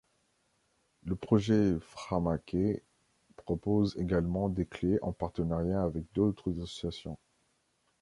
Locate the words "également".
3.99-4.49